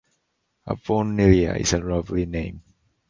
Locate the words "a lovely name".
1.73-2.63